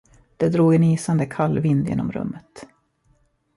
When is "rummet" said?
2.11-2.65